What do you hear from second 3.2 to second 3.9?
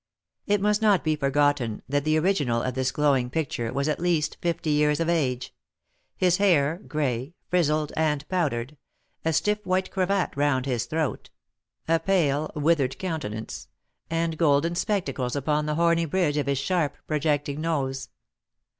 picture was